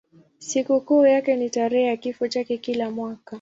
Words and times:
Sikukuu 0.39 1.07
yake 1.07 1.35
ni 1.35 1.49
tarehe 1.49 1.85
ya 1.87 1.97
kifo 1.97 2.27
chake 2.27 2.57
kila 2.57 2.91
mwaka. 2.91 3.21